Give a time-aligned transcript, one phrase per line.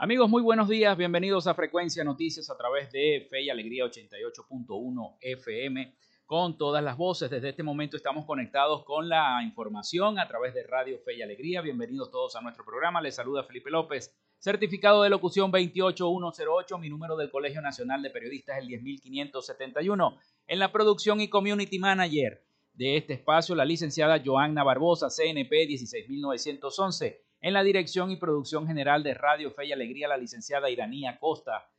[0.00, 0.96] Amigos, muy buenos días.
[0.96, 5.92] Bienvenidos a Frecuencia Noticias a través de Fe y Alegría 88.1 FM
[6.24, 7.28] con todas las voces.
[7.28, 11.62] Desde este momento estamos conectados con la información a través de Radio Fe y Alegría.
[11.62, 13.02] Bienvenidos todos a nuestro programa.
[13.02, 14.16] Les saluda Felipe López.
[14.38, 16.78] Certificado de locución 28108.
[16.78, 20.16] Mi número del Colegio Nacional de Periodistas el 10171.
[20.46, 27.27] En la producción y community manager de este espacio, la licenciada Joanna Barbosa, CNP 16911
[27.40, 31.70] en la dirección y producción general de Radio Fe y Alegría, la licenciada Iranía Costa.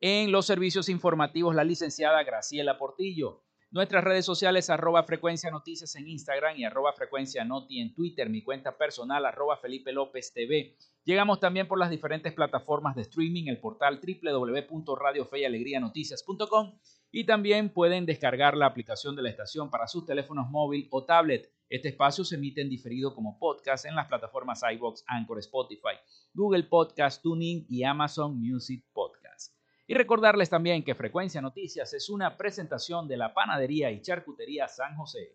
[0.00, 3.44] En los servicios informativos, la licenciada Graciela Portillo.
[3.72, 8.28] Nuestras redes sociales, arroba frecuencia noticias en Instagram y arroba frecuencia noti en Twitter.
[8.28, 10.76] Mi cuenta personal, arroba Felipe López TV.
[11.04, 16.80] Llegamos también por las diferentes plataformas de streaming, el portal www.radiofeyalegrianoticias.com
[17.12, 21.48] y también pueden descargar la aplicación de la estación para sus teléfonos móvil o tablet.
[21.68, 25.94] Este espacio se emite en diferido como podcast en las plataformas iBox, Anchor, Spotify,
[26.34, 29.19] Google Podcast, Tuning y Amazon Music Podcast.
[29.90, 34.94] Y recordarles también que Frecuencia Noticias es una presentación de la Panadería y Charcutería San
[34.94, 35.34] José.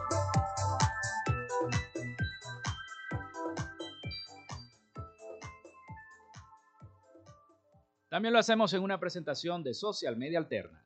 [8.11, 10.85] También lo hacemos en una presentación de Social Media Alterna.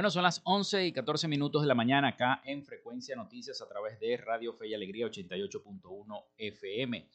[0.00, 3.68] Bueno, son las 11 y 14 minutos de la mañana acá en Frecuencia Noticias a
[3.68, 7.06] través de Radio Fe y Alegría 88.1 FM.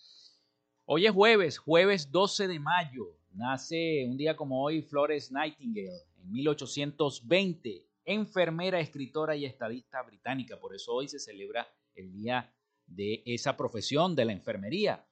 [0.86, 3.18] Hoy es jueves, jueves 12 de mayo.
[3.32, 10.60] Nace un día como hoy Flores Nightingale en 1820, enfermera, escritora y estadista británica.
[10.60, 12.54] Por eso hoy se celebra el día
[12.86, 15.04] de esa profesión de la enfermería.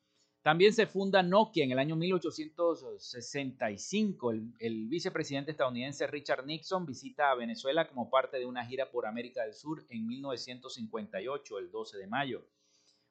[0.44, 4.32] También se funda Nokia en el año 1865.
[4.60, 9.44] El, vicepresidente estadounidense Richard Nixon visita a Venezuela como parte de una gira por América
[9.44, 12.46] del Sur en 1958, el 12 de mayo.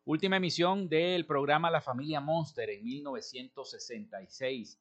[0.04, 4.78] Última emisión del programa La Familia Monster en 1966.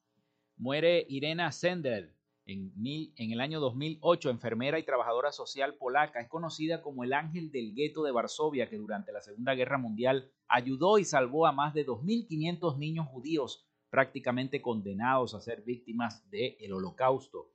[0.58, 2.14] Muere Irena Sender
[2.44, 2.70] en,
[3.16, 6.20] en, el año 2008, enfermera y trabajadora social polaca.
[6.20, 10.30] Es conocida como el ángel del gueto de Varsovia, que durante la Segunda Guerra Mundial
[10.52, 16.72] ayudó y salvó a más de 2.500 niños judíos prácticamente condenados a ser víctimas del
[16.72, 17.50] holocausto.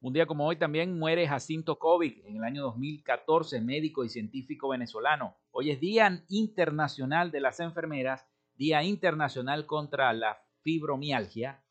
[0.00, 4.68] Un día como hoy también muere Jacinto Kovic en el año 2014, médico y científico
[4.68, 5.36] venezolano.
[5.50, 11.64] Hoy es Día Internacional de las Enfermeras, Día Internacional contra la Fibromialgia,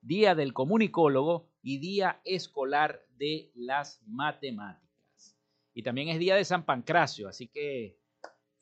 [0.00, 5.38] Día del Comunicólogo y Día Escolar de las Matemáticas.
[5.74, 8.01] Y también es Día de San Pancracio, así que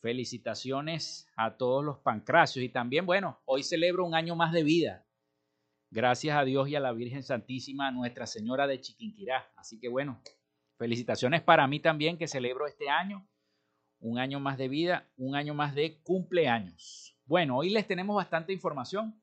[0.00, 2.64] felicitaciones a todos los pancracios.
[2.64, 5.06] Y también, bueno, hoy celebro un año más de vida.
[5.90, 9.50] Gracias a Dios y a la Virgen Santísima, Nuestra Señora de Chiquinquirá.
[9.56, 10.20] Así que bueno,
[10.78, 13.28] felicitaciones para mí también que celebro este año,
[13.98, 17.16] un año más de vida, un año más de cumpleaños.
[17.24, 19.20] Bueno, hoy les tenemos bastante información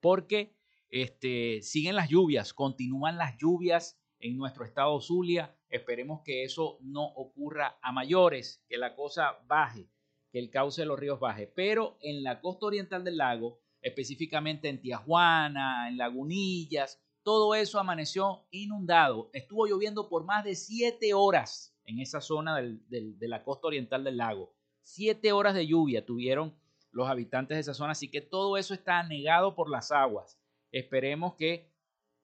[0.00, 0.56] porque
[0.88, 5.54] este, siguen las lluvias, continúan las lluvias en nuestro estado Zulia.
[5.74, 9.90] Esperemos que eso no ocurra a mayores, que la cosa baje,
[10.30, 11.48] que el cauce de los ríos baje.
[11.48, 18.46] Pero en la costa oriental del lago específicamente en Tijuana, en Lagunillas, todo eso amaneció
[18.52, 19.30] inundado.
[19.32, 24.18] Estuvo lloviendo por más de siete horas en esa zona de la costa oriental del
[24.18, 24.54] lago.
[24.80, 26.56] Siete horas de lluvia tuvieron
[26.92, 30.38] los habitantes de esa zona, así que todo eso está anegado por las aguas.
[30.70, 31.73] Esperemos que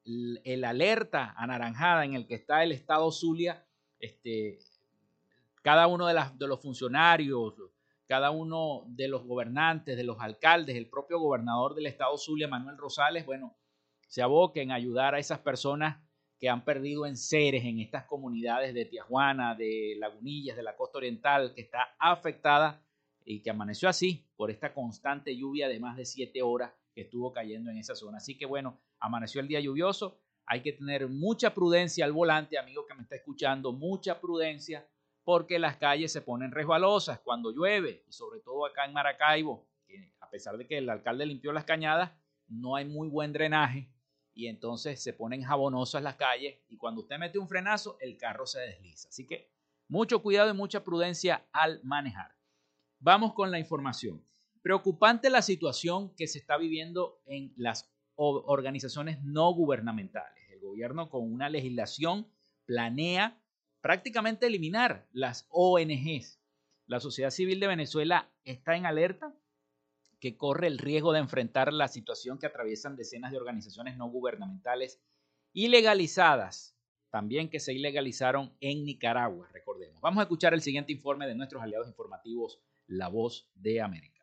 [0.05, 3.65] el, alerta anaranjada en el que está el estado Zulia,
[3.99, 4.59] este,
[5.63, 6.15] cada uno de,
[6.47, 7.55] los funcionarios,
[8.07, 12.79] cada uno de los gobernantes, de los alcaldes, el propio gobernador del estado Zulia, Manuel
[12.79, 13.57] Rosales, bueno,
[14.09, 15.99] se aboquen a ayudar a esas personas
[16.39, 20.99] que han perdido en seres en estas comunidades de Tijuana, de Lagunillas, de la costa
[20.99, 22.83] oriental, que está afectada
[23.25, 27.33] y que amaneció así por esta constante lluvia de más de siete horas que estuvo
[27.33, 28.19] cayendo en esa zona.
[28.19, 30.21] Así que bueno, amaneció el día lluvioso.
[30.47, 34.87] Hay que tener mucha prudencia al volante, amigo que me está escuchando, mucha prudencia
[35.25, 40.13] porque las calles se ponen resbalosas cuando llueve, y sobre todo acá en Maracaibo, que
[40.21, 42.11] a pesar de que el alcalde limpió las cañadas,
[42.49, 43.89] no hay muy buen drenaje
[44.35, 48.47] y entonces se ponen jabonosas las calles y cuando usted mete un frenazo, el carro
[48.47, 49.09] se desliza.
[49.09, 49.53] Así que
[49.89, 52.35] mucho cuidado y mucha prudencia al manejar.
[52.99, 54.25] Vamos con la información.
[54.63, 60.51] Preocupante la situación que se está viviendo en las organizaciones no gubernamentales.
[60.51, 62.27] El gobierno con una legislación
[62.67, 63.41] planea
[63.81, 66.39] prácticamente eliminar las ONGs.
[66.87, 69.35] La sociedad civil de Venezuela está en alerta
[70.21, 75.01] que corre el riesgo de enfrentar la situación que atraviesan decenas de organizaciones no gubernamentales
[75.53, 76.77] ilegalizadas,
[77.11, 80.01] también que se ilegalizaron en Nicaragua, recordemos.
[80.01, 84.20] Vamos a escuchar el siguiente informe de nuestros aliados informativos, La Voz de América.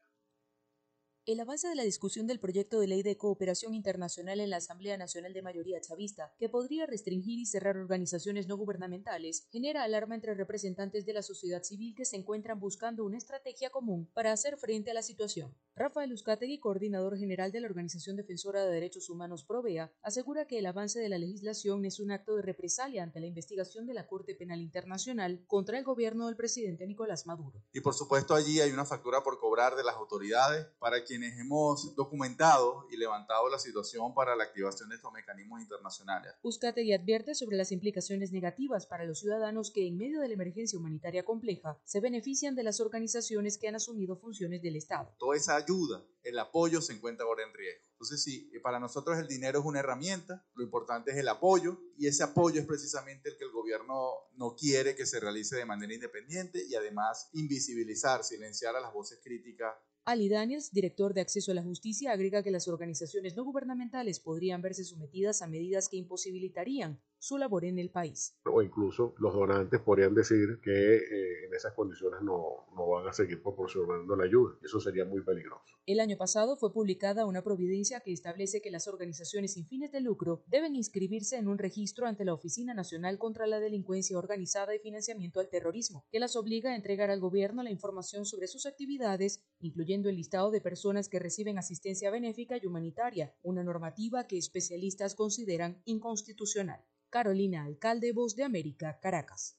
[1.27, 4.95] El avance de la discusión del proyecto de ley de cooperación internacional en la Asamblea
[4.95, 10.35] Nacional de Mayoría Chavista, que podría restringir y cerrar organizaciones no gubernamentales, genera alarma entre
[10.35, 14.91] representantes de la sociedad civil que se encuentran buscando una estrategia común para hacer frente
[14.91, 15.53] a la situación.
[15.77, 20.65] Rafael Uzcategui, coordinador general de la Organización Defensora de Derechos Humanos Provea, asegura que el
[20.65, 24.33] avance de la legislación es un acto de represalia ante la investigación de la Corte
[24.33, 27.61] Penal Internacional contra el gobierno del presidente Nicolás Maduro.
[27.73, 31.95] Y por supuesto allí hay una factura por cobrar de las autoridades para quienes hemos
[31.95, 36.33] documentado y levantado la situación para la activación de estos mecanismos internacionales.
[36.41, 40.79] Uzcategui advierte sobre las implicaciones negativas para los ciudadanos que en medio de la emergencia
[40.79, 45.13] humanitaria compleja se benefician de las organizaciones que han asumido funciones del Estado.
[45.19, 47.83] Toda esa ayuda, el apoyo se encuentra ahora en riesgo.
[47.93, 52.07] Entonces, sí, para nosotros el dinero es una herramienta, lo importante es el apoyo y
[52.07, 55.93] ese apoyo es precisamente el que el gobierno no quiere que se realice de manera
[55.93, 59.73] independiente y además invisibilizar, silenciar a las voces críticas
[60.07, 64.61] Ali Daniels, director de Acceso a la Justicia, agrega que las organizaciones no gubernamentales podrían
[64.61, 68.35] verse sometidas a medidas que imposibilitarían su labor en el país.
[68.45, 73.13] O incluso los donantes podrían decir que eh, en esas condiciones no, no, van a
[73.13, 74.55] seguir proporcionando la ayuda.
[74.63, 75.77] Eso sería muy peligroso.
[75.85, 80.01] El año pasado fue publicada una providencia que establece que las organizaciones sin fines de
[80.01, 84.79] lucro deben inscribirse en un registro ante la Oficina Nacional contra la Delincuencia Organizada y
[84.79, 89.43] Financiamiento al Terrorismo, que las obliga a entregar al gobierno la información sobre sus actividades,
[89.59, 95.15] incluyendo el listado de personas que reciben asistencia benéfica y humanitaria, una normativa que especialistas
[95.15, 96.83] consideran inconstitucional.
[97.09, 99.57] Carolina Alcalde, Voz de América, Caracas.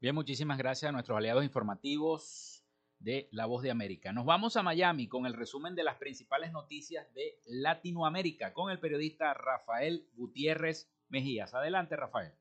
[0.00, 2.64] Bien, muchísimas gracias a nuestros aliados informativos
[2.98, 4.12] de La Voz de América.
[4.12, 8.78] Nos vamos a Miami con el resumen de las principales noticias de Latinoamérica con el
[8.78, 11.54] periodista Rafael Gutiérrez Mejías.
[11.54, 12.32] Adelante, Rafael.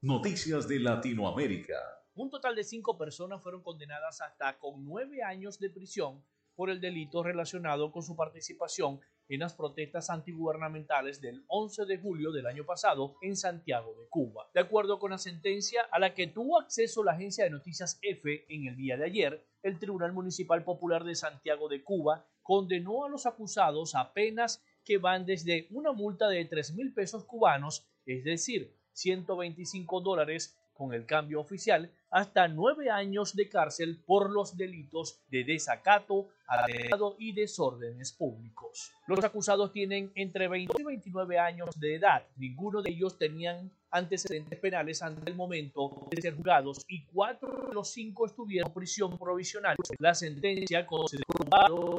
[0.00, 1.78] Noticias de Latinoamérica.
[2.14, 6.80] Un total de cinco personas fueron condenadas hasta con nueve años de prisión por el
[6.80, 12.64] delito relacionado con su participación en las protestas antigubernamentales del 11 de julio del año
[12.64, 14.48] pasado en Santiago de Cuba.
[14.52, 18.44] De acuerdo con la sentencia a la que tuvo acceso la agencia de noticias F
[18.48, 23.08] en el día de ayer, el Tribunal Municipal Popular de Santiago de Cuba condenó a
[23.08, 28.22] los acusados a penas que van desde una multa de 3 mil pesos cubanos, es
[28.24, 35.18] decir, 125 dólares con el cambio oficial, hasta nueve años de cárcel por los delitos
[35.30, 38.92] de desacato, atentado y desórdenes públicos.
[39.08, 42.24] Los acusados tienen entre 20 y 29 años de edad.
[42.36, 47.74] Ninguno de ellos tenían antecedentes penales ante el momento de ser juzgados y cuatro de
[47.74, 49.76] los cinco estuvieron en prisión provisional.
[49.98, 51.18] La sentencia se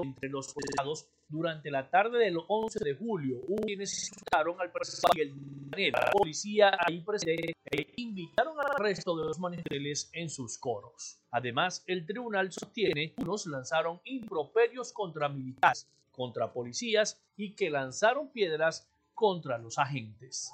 [0.03, 3.41] entre los procesados durante la tarde del 11 de julio.
[3.47, 5.33] Hubo quienes insultaron al presidente
[5.75, 11.19] de la policía ahí presente e invitaron al resto de los manifestantes en sus coros.
[11.31, 18.29] Además, el tribunal sostiene que unos lanzaron improperios contra militares, contra policías y que lanzaron
[18.29, 20.51] piedras contra los agentes.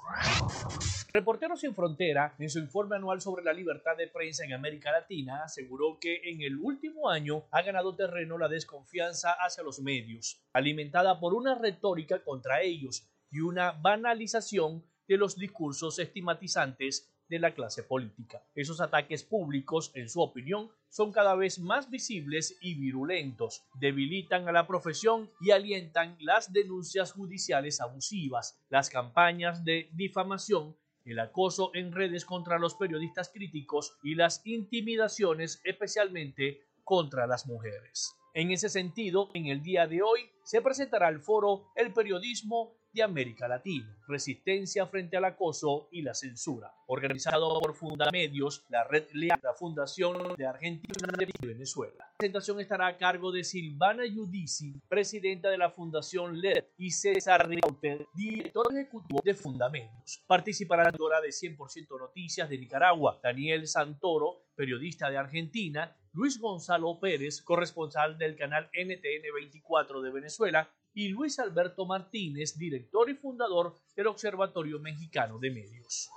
[1.12, 5.42] Reporteros sin Frontera, en su informe anual sobre la libertad de prensa en América Latina,
[5.44, 11.20] aseguró que en el último año ha ganado terreno la desconfianza hacia los medios, alimentada
[11.20, 17.82] por una retórica contra ellos y una banalización de los discursos estigmatizantes de la clase
[17.82, 18.42] política.
[18.54, 24.52] Esos ataques públicos, en su opinión, son cada vez más visibles y virulentos, debilitan a
[24.52, 31.92] la profesión y alientan las denuncias judiciales abusivas, las campañas de difamación, el acoso en
[31.92, 38.14] redes contra los periodistas críticos y las intimidaciones especialmente contra las mujeres.
[38.34, 43.02] En ese sentido, en el día de hoy se presentará el foro El periodismo de
[43.02, 49.40] América Latina, Resistencia frente al acoso y la censura, organizado por Fundamedios, la Red LEA,
[49.42, 51.08] la Fundación de Argentina
[51.42, 51.94] y Venezuela.
[51.98, 57.48] La presentación estará a cargo de Silvana Yudici, presidenta de la Fundación LED, y César
[57.48, 60.22] Rauter, director ejecutivo de Fundamedios.
[60.26, 67.00] Participará la directora de 100% Noticias de Nicaragua, Daniel Santoro, periodista de Argentina, Luis Gonzalo
[67.00, 73.76] Pérez, corresponsal del canal NTN 24 de Venezuela, y Luis Alberto Martínez, director y fundador
[73.96, 76.10] del Observatorio Mexicano de Medios.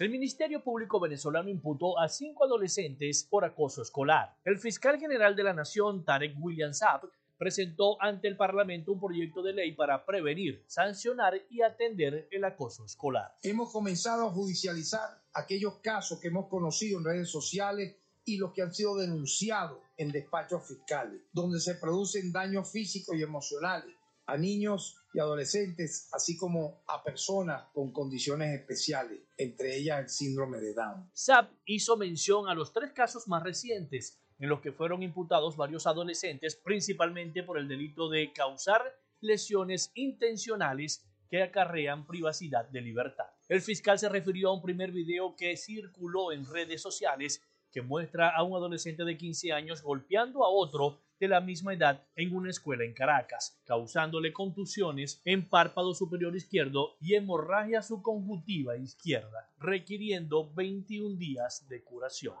[0.00, 4.36] El Ministerio Público venezolano imputó a cinco adolescentes por acoso escolar.
[4.44, 9.42] El fiscal general de la Nación, Tarek William Saab, presentó ante el Parlamento un proyecto
[9.42, 13.36] de ley para prevenir, sancionar y atender el acoso escolar.
[13.42, 18.62] Hemos comenzado a judicializar aquellos casos que hemos conocido en redes sociales y los que
[18.62, 23.94] han sido denunciados en despachos fiscales, donde se producen daños físicos y emocionales
[24.26, 30.58] a niños y adolescentes, así como a personas con condiciones especiales, entre ellas el síndrome
[30.58, 31.10] de Down.
[31.12, 35.86] SAP hizo mención a los tres casos más recientes en los que fueron imputados varios
[35.86, 38.82] adolescentes, principalmente por el delito de causar
[39.20, 43.26] lesiones intencionales que acarrean privacidad de libertad.
[43.48, 47.42] El fiscal se refirió a un primer video que circuló en redes sociales
[47.74, 52.06] que muestra a un adolescente de 15 años golpeando a otro de la misma edad
[52.14, 59.50] en una escuela en Caracas, causándole contusiones en párpado superior izquierdo y hemorragia subconjuntiva izquierda,
[59.58, 62.36] requiriendo 21 días de curación.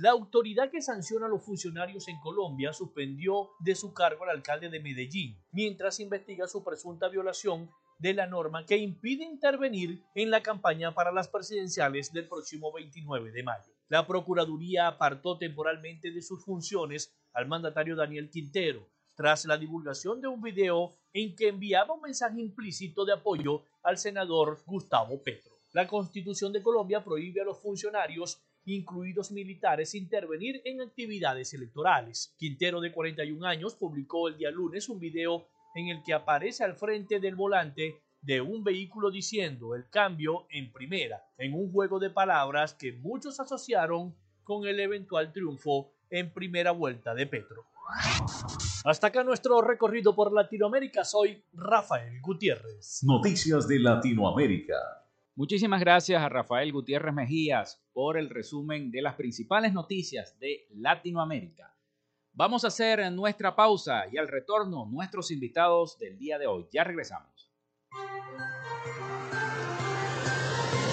[0.00, 4.70] La autoridad que sanciona a los funcionarios en Colombia suspendió de su cargo al alcalde
[4.70, 10.42] de Medellín, mientras investiga su presunta violación de la norma que impide intervenir en la
[10.42, 13.72] campaña para las presidenciales del próximo 29 de mayo.
[13.88, 18.86] La Procuraduría apartó temporalmente de sus funciones al mandatario Daniel Quintero
[19.16, 23.96] tras la divulgación de un video en que enviaba un mensaje implícito de apoyo al
[23.96, 25.56] senador Gustavo Petro.
[25.72, 32.34] La Constitución de Colombia prohíbe a los funcionarios incluidos militares, intervenir en actividades electorales.
[32.36, 36.74] Quintero, de 41 años, publicó el día lunes un video en el que aparece al
[36.74, 42.08] frente del volante de un vehículo diciendo el cambio en primera, en un juego de
[42.08, 47.66] palabras que muchos asociaron con el eventual triunfo en primera vuelta de Petro.
[48.84, 51.04] Hasta acá nuestro recorrido por Latinoamérica.
[51.04, 53.02] Soy Rafael Gutiérrez.
[53.04, 54.76] Noticias de Latinoamérica.
[55.34, 61.75] Muchísimas gracias a Rafael Gutiérrez Mejías por el resumen de las principales noticias de Latinoamérica.
[62.38, 66.68] Vamos a hacer nuestra pausa y al retorno nuestros invitados del día de hoy.
[66.70, 67.50] Ya regresamos.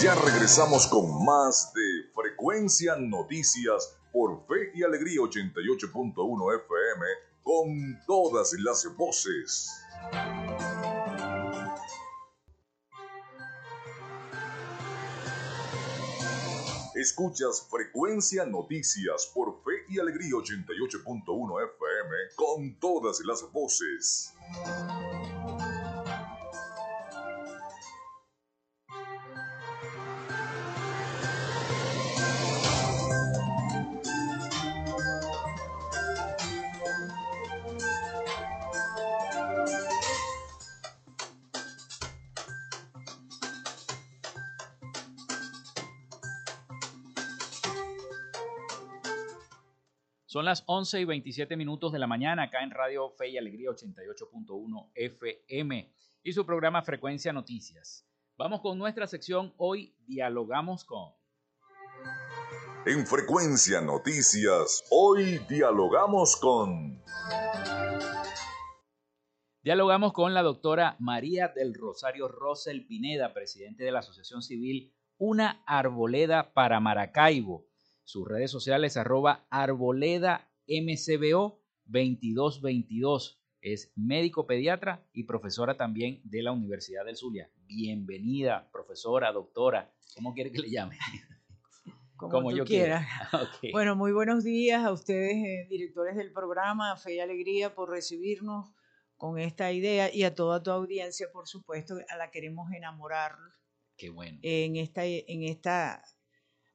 [0.01, 7.05] Ya regresamos con más de Frecuencia Noticias por Fe y Alegría 88.1 FM
[7.43, 9.69] con todas las voces.
[16.95, 24.33] Escuchas Frecuencia Noticias por Fe y Alegría 88.1 FM con todas las voces.
[50.33, 53.69] Son las 11 y 27 minutos de la mañana acá en Radio Fe y Alegría
[53.69, 58.09] 88.1 FM y su programa Frecuencia Noticias.
[58.35, 61.11] Vamos con nuestra sección Hoy Dialogamos con.
[62.87, 67.03] En Frecuencia Noticias, hoy dialogamos con...
[69.61, 75.61] Dialogamos con la doctora María del Rosario Rosel Pineda, presidente de la Asociación Civil Una
[75.67, 77.67] Arboleda para Maracaibo
[78.03, 83.39] sus redes sociales arroba arboleda mcbo 2222.
[83.62, 87.50] Es médico pediatra y profesora también de la Universidad del Zulia.
[87.65, 89.93] Bienvenida, profesora, doctora.
[90.15, 90.98] ¿Cómo quiere que le llame?
[92.17, 93.07] Como, yo quiera.
[93.72, 98.74] Bueno, muy buenos días a ustedes, eh, directores del programa, Fe y Alegría, por recibirnos
[99.15, 103.36] con esta idea y a toda tu audiencia, por supuesto, a la queremos enamorar.
[103.98, 104.39] Qué bueno.
[104.41, 106.03] En esta, en esta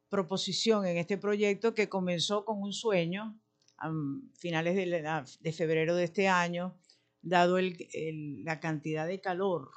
[0.09, 3.39] proposición en este proyecto que comenzó con un sueño
[3.79, 3.93] a
[4.35, 6.77] finales de, febrero de este año,
[7.23, 9.71] dado la cantidad de calor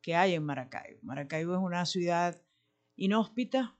[0.00, 1.00] que hay en Maracaibo.
[1.02, 2.40] Maracaibo es una ciudad
[2.96, 3.76] inhóspita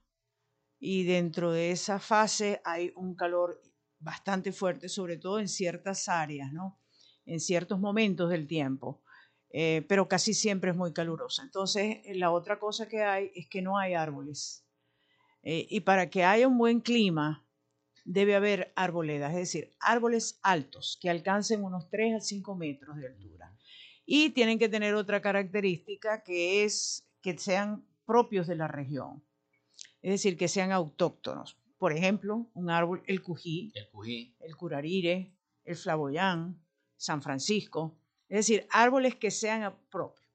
[0.79, 3.61] y dentro de esa fase hay un calor
[3.99, 6.79] bastante fuerte, sobre todo en ciertas áreas, ¿no?
[7.25, 9.03] en ciertos momentos del tiempo,
[9.51, 11.43] eh, pero casi siempre es muy calurosa.
[11.43, 14.65] Entonces, la otra cosa que hay es que no hay árboles
[15.43, 17.45] eh, y para que haya un buen clima,
[18.05, 23.07] debe haber arboledas, es decir, árboles altos que alcancen unos 3 a 5 metros de
[23.07, 23.55] altura.
[24.05, 29.23] Y tienen que tener otra característica que es que sean propios de la región,
[30.01, 31.57] es decir, que sean autóctonos.
[31.77, 34.35] Por ejemplo, un árbol, el cují, el, cují.
[34.39, 35.31] el curarire,
[35.63, 36.59] el flaboyán,
[36.97, 37.97] San Francisco,
[38.29, 40.29] es decir, árboles que sean propios.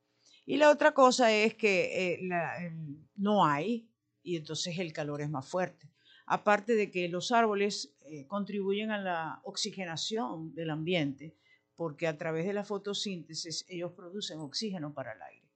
[0.45, 2.71] Y la otra cosa es que eh,
[3.17, 3.89] no hay
[4.27, 5.89] y entonces el calor es más fuerte.
[6.27, 11.37] Aparte de que los árboles eh, contribuyen a la oxigenación del ambiente,
[11.77, 15.49] porque a través de la fotosíntesis ellos producen oxígeno para el aire.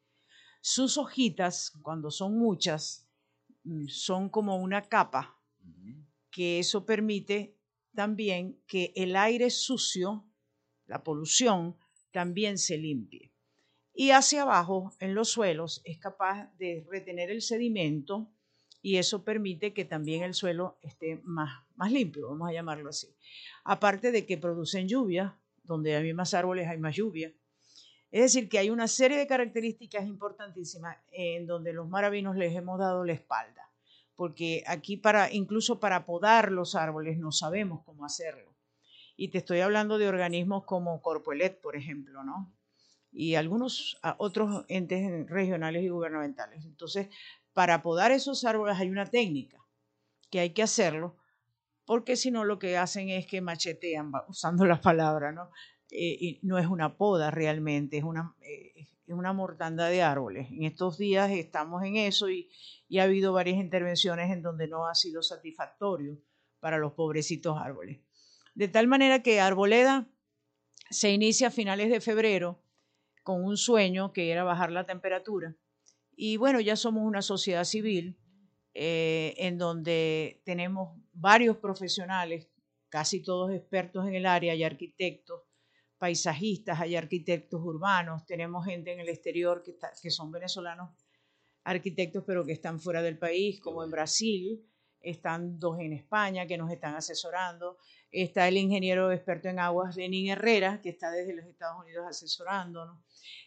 [0.61, 3.09] Sus hojitas, cuando son muchas,
[3.65, 5.37] mm, son como una capa,
[6.31, 7.57] que eso permite
[7.93, 10.25] también que el aire sucio,
[10.87, 11.77] la polución,
[12.13, 13.33] también se limpie.
[13.93, 18.31] Y hacia abajo, en los suelos, es capaz de retener el sedimento
[18.83, 23.09] y eso permite que también el suelo esté más, más limpio, vamos a llamarlo así.
[23.65, 27.33] Aparte de que producen lluvia, donde hay más árboles hay más lluvia.
[28.11, 32.79] Es decir, que hay una serie de características importantísimas en donde los maravinos les hemos
[32.79, 33.71] dado la espalda,
[34.17, 38.51] porque aquí para incluso para podar los árboles no sabemos cómo hacerlo.
[39.17, 42.53] Y te estoy hablando de organismos como Corpoelet, por ejemplo, ¿no?
[43.13, 46.65] Y algunos otros entes regionales y gubernamentales.
[46.65, 47.09] Entonces,
[47.53, 49.59] para podar esos árboles hay una técnica
[50.31, 51.17] que hay que hacerlo,
[51.85, 55.51] porque si no lo que hacen es que machetean, usando la palabra, ¿no?
[55.91, 60.49] Eh, y no es una poda realmente, es una, eh, es una mortandad de árboles.
[60.53, 62.49] En estos días estamos en eso y
[62.97, 66.17] ha habido varias intervenciones en donde no ha sido satisfactorio
[66.61, 67.99] para los pobrecitos árboles.
[68.55, 70.07] De tal manera que Arboleda
[70.91, 72.63] se inicia a finales de febrero
[73.23, 75.57] con un sueño que era bajar la temperatura
[76.17, 78.19] y bueno, ya somos una sociedad civil
[78.75, 82.49] eh, en donde tenemos varios profesionales,
[82.89, 85.43] casi todos expertos en el área, hay arquitectos,
[85.99, 90.91] paisajistas, hay arquitectos urbanos, tenemos gente en el exterior que, que son venezolanos
[91.65, 94.65] arquitectos pero que están fuera del país, como en Brasil,
[95.01, 97.79] están dos en España que nos están asesorando,
[98.11, 102.99] está el ingeniero experto en aguas Lenín Herrera, que está desde los Estados Unidos asesorándonos.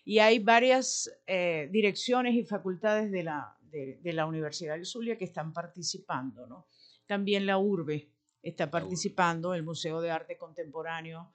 [0.05, 5.25] Y hay varias eh, direcciones y facultades de la, de, la Universidad de Zulia que
[5.25, 6.45] están participando.
[6.47, 6.67] ¿no?
[7.05, 8.09] También la URBE
[8.41, 11.33] está participando, el Museo de Arte Contemporáneo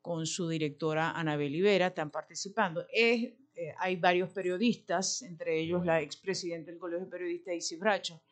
[0.00, 2.86] con su directora Anabel Ibera, están participando.
[2.92, 8.22] Es, eh, hay varios periodistas, entre ellos la expresidenta del Colegio de Periodistas, Isis Bracho,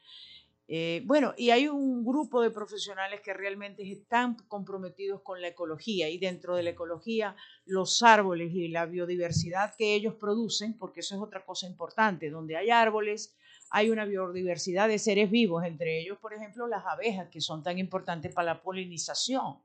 [0.66, 6.09] eh, bueno, y hay un grupo de profesionales que realmente están comprometidos con la ecología
[6.09, 11.14] y dentro de la ecología los árboles y la biodiversidad que ellos producen, porque eso
[11.14, 13.37] es otra cosa importante, donde hay árboles
[13.70, 17.77] hay una biodiversidad de seres vivos, entre ellos, por ejemplo, las abejas, que son tan
[17.77, 19.59] importantes para la polinización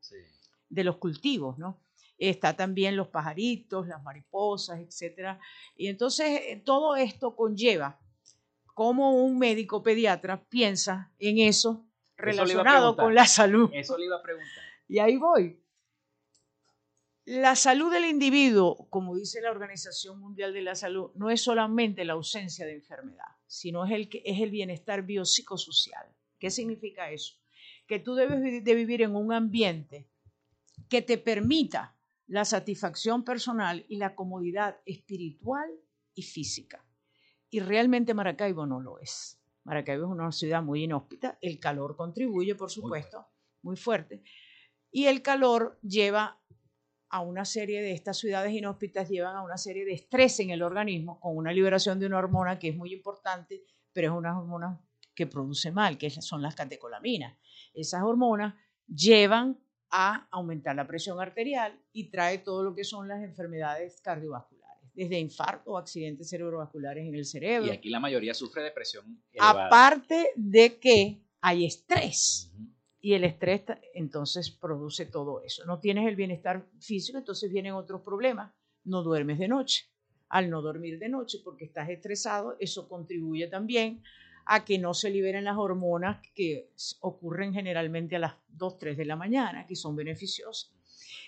[0.68, 1.78] de los cultivos, ¿no?
[2.18, 5.38] Está también los pajaritos, las mariposas, etc.
[5.78, 8.00] Y entonces eh, todo esto conlleva
[8.80, 13.70] cómo un médico pediatra piensa en eso relacionado con la salud.
[13.74, 14.64] Eso le iba a preguntar.
[14.88, 15.62] Y ahí voy.
[17.26, 22.06] La salud del individuo, como dice la Organización Mundial de la Salud, no es solamente
[22.06, 26.16] la ausencia de enfermedad, sino es el, es el bienestar biopsicosocial.
[26.40, 27.36] ¿Qué significa eso?
[27.86, 30.08] Que tú debes de vivir en un ambiente
[30.88, 35.70] que te permita la satisfacción personal y la comodidad espiritual
[36.16, 36.82] y física.
[37.50, 39.40] Y realmente Maracaibo no lo es.
[39.64, 43.28] Maracaibo es una ciudad muy inhóspita, el calor contribuye, por supuesto,
[43.62, 44.24] muy fuerte,
[44.92, 46.42] y el calor lleva
[47.10, 50.62] a una serie de estas ciudades inhóspitas, llevan a una serie de estrés en el
[50.62, 54.80] organismo con una liberación de una hormona que es muy importante, pero es una hormona
[55.16, 57.38] que produce mal, que son las catecolaminas.
[57.74, 58.56] Esas hormonas
[58.88, 59.60] llevan
[59.92, 64.59] a aumentar la presión arterial y trae todo lo que son las enfermedades cardiovasculares,
[64.94, 67.68] desde infarto o accidentes cerebrovasculares en el cerebro.
[67.68, 69.68] Y aquí la mayoría sufre de presión elevada.
[69.68, 72.52] Aparte de que hay estrés.
[73.02, 75.66] Y el estrés entonces produce todo eso.
[75.66, 78.52] No tienes el bienestar físico, entonces vienen otros problemas.
[78.84, 79.86] No duermes de noche.
[80.28, 84.04] Al no dormir de noche porque estás estresado, eso contribuye también
[84.46, 86.72] a que no se liberen las hormonas que
[87.02, 90.74] ocurren generalmente a las 2, 3 de la mañana, que son beneficiosas.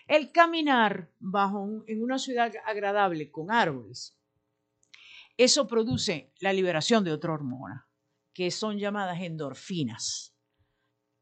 [0.07, 4.17] El caminar bajo en una ciudad agradable con árboles,
[5.37, 7.87] eso produce la liberación de otra hormona,
[8.33, 10.35] que son llamadas endorfinas,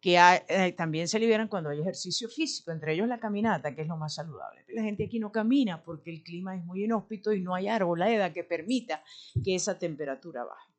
[0.02, 3.88] que eh, también se liberan cuando hay ejercicio físico, entre ellos la caminata, que es
[3.88, 4.66] lo más saludable.
[4.70, 8.34] La gente aquí no camina porque el clima es muy inhóspito y no hay arboleda
[8.34, 9.04] que permita
[9.44, 10.74] que esa temperatura baje.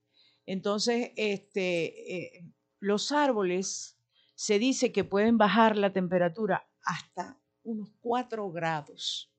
[0.46, 2.44] Entonces, este, eh,
[2.80, 3.98] los árboles
[4.34, 9.32] se dice que pueden bajar la temperatura hasta unos 4 grados,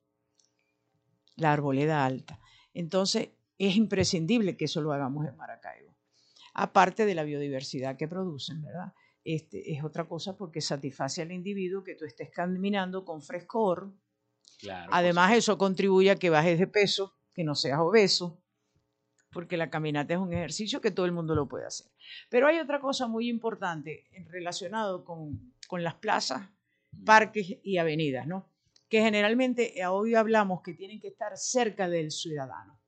[1.36, 2.40] la arboleda alta.
[2.74, 5.96] Entonces, es imprescindible que eso lo hagamos en Maracaibo.
[6.54, 8.94] Aparte de la biodiversidad que producen, ¿verdad?
[9.24, 13.94] Este, es otra cosa porque satisface al individuo que tú estés caminando con frescor.
[14.90, 18.42] Además, eso contribuye a que bajes de peso, que no seas obeso,
[19.32, 21.88] porque la caminata es un ejercicio que todo el mundo lo puede hacer.
[22.30, 26.50] Pero hay otra cosa muy importante relacionado con, con las plazas,
[27.06, 28.50] parques y avenidas, ¿no?
[28.90, 32.80] Que generalmente eh, hoy hablamos que tienen que estar cerca del ciudadano.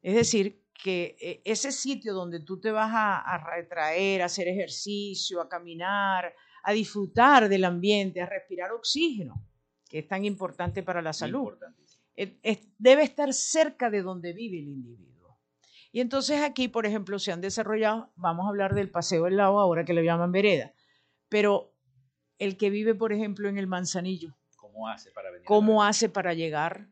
[0.00, 5.40] Es decir, que eh, ese sitio donde tú te vas a, retraer, a hacer ejercicio,
[5.40, 6.34] a caminar,
[6.64, 9.46] a disfrutar del ambiente, a respirar oxígeno,
[9.88, 11.52] que es tan importante para la salud,
[12.78, 15.12] debe estar cerca de donde vive el individuo.
[15.92, 19.60] Y entonces aquí, por ejemplo, se han desarrollado, vamos a hablar del paseo del lago
[19.60, 20.72] ahora que le llaman vereda,
[21.28, 21.71] pero
[22.42, 24.34] el que vive, por ejemplo, en el Manzanillo.
[24.56, 25.46] ¿Cómo hace para venir?
[25.46, 26.88] ¿Cómo hace para llegar?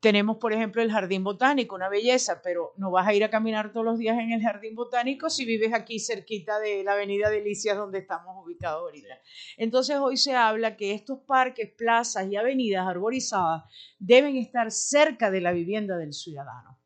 [0.00, 3.72] Tenemos, por ejemplo, el jardín botánico, una belleza, pero no vas a ir a caminar
[3.72, 7.76] todos los días en el jardín botánico si vives aquí cerquita de la avenida Delicias
[7.76, 9.16] donde estamos ubicados ahorita.
[9.56, 13.62] Entonces hoy se habla que estos parques, plazas y avenidas arborizadas
[13.98, 16.78] deben estar cerca de la vivienda del ciudadano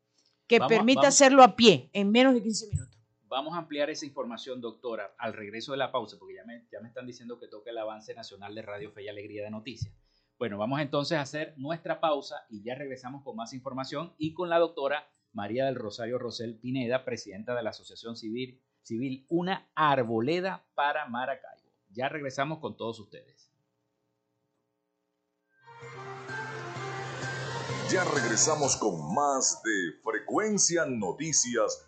[0.46, 2.87] que permita hacerlo a pie en menos de 15 minutos.
[3.28, 6.80] Vamos a ampliar esa información, doctora, al regreso de la pausa, porque ya me, ya
[6.80, 9.92] me están diciendo que toca el avance nacional de Radio Fe y Alegría de Noticias.
[10.38, 14.48] Bueno, vamos entonces a hacer nuestra pausa y ya regresamos con más información y con
[14.48, 20.64] la doctora María del Rosario Rosel Pineda, presidenta de la Asociación Civil, Civil Una Arboleda
[20.74, 21.68] para Maracaibo.
[21.90, 23.52] Ya regresamos con todos ustedes.
[27.90, 31.87] Ya regresamos con más de Frecuencia Noticias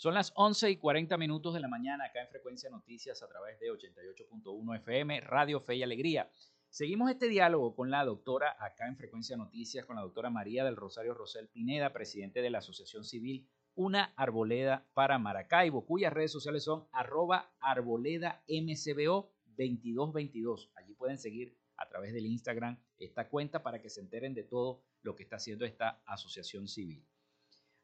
[0.00, 3.60] Son las 11 y 40 minutos de la mañana acá en Frecuencia Noticias a través
[3.60, 6.30] de 88.1 FM, Radio Fe y Alegría.
[6.70, 10.76] Seguimos este diálogo con la doctora acá en Frecuencia Noticias, con la doctora María del
[10.76, 16.64] Rosario Rosel Pineda, presidente de la Asociación Civil Una Arboleda para Maracaibo, cuyas redes sociales
[16.64, 20.72] son arroba arboleda mcbo 2222.
[20.76, 24.82] Allí pueden seguir a través del Instagram esta cuenta para que se enteren de todo
[25.02, 27.06] lo que está haciendo esta asociación civil.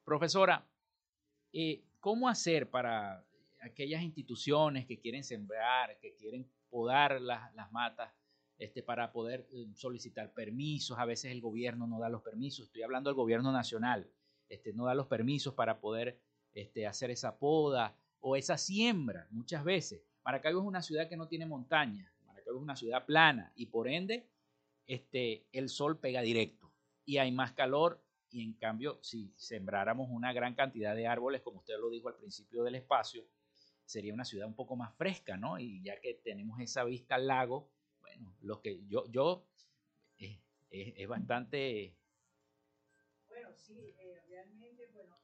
[0.02, 0.66] Profesora,
[1.52, 3.26] eh, ¿Cómo hacer para
[3.60, 8.14] aquellas instituciones que quieren sembrar, que quieren podar las, matas,
[8.58, 10.96] este, para poder eh, solicitar permisos?
[11.00, 14.08] A veces el gobierno no da los permisos, estoy hablando del gobierno nacional,
[14.48, 16.20] este, no da los permisos para poder
[16.52, 20.00] este, hacer esa poda o esa siembra muchas veces.
[20.24, 23.88] Maracaibo es una ciudad que no tiene montaña, Maracaibo es una ciudad plana y por
[23.88, 24.30] ende
[24.86, 26.72] este, el sol pega directo
[27.04, 28.05] y hay más calor
[28.36, 32.16] y en cambio, si sembráramos una gran cantidad de árboles, como usted lo dijo al
[32.16, 33.26] principio del espacio,
[33.86, 35.58] sería una ciudad un poco más fresca, ¿no?
[35.58, 39.48] Y ya que tenemos esa vista al lago, bueno, lo que yo, yo
[40.18, 41.96] eh, es, bastante...
[43.26, 45.16] Bueno, sí, eh, realmente, bueno,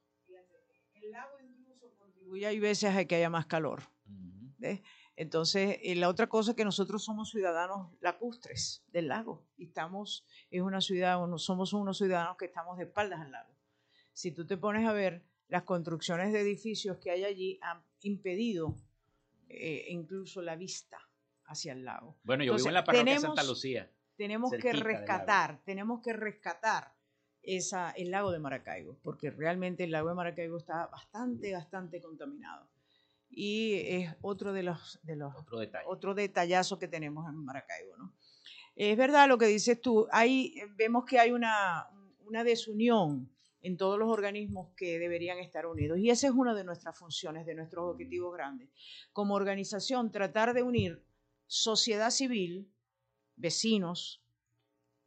[0.93, 3.83] el lago incluso contribuye, hay veces a que haya más calor.
[5.15, 10.25] Entonces, eh, la otra cosa es que nosotros somos ciudadanos lacustres del lago y estamos,
[10.49, 13.53] es una ciudad, somos unos ciudadanos que estamos de espaldas al lago.
[14.11, 18.75] Si tú te pones a ver, las construcciones de edificios que hay allí han impedido
[19.49, 20.97] eh, incluso la vista
[21.45, 22.17] hacia el lago.
[22.23, 23.91] Bueno, yo vivo en la parroquia de Santa Lucía.
[24.15, 26.95] Tenemos que rescatar, tenemos que rescatar
[27.43, 32.72] esa, el lago de Maracaibo, porque realmente el lago de Maracaibo está bastante, bastante contaminado
[33.35, 35.33] y es otro de los, de los
[35.85, 37.97] otro, detallazo que tenemos en Maracaibo.
[37.97, 38.13] ¿no?
[38.75, 41.87] Es verdad lo que dices tú, ahí vemos que hay una,
[42.25, 43.29] una desunión
[43.61, 45.97] en todos los organismos que deberían estar unidos.
[45.97, 48.69] Y esa es una de nuestras funciones, de nuestros objetivos grandes.
[49.13, 51.03] Como organización, tratar de unir
[51.47, 52.69] sociedad civil,
[53.35, 54.21] vecinos,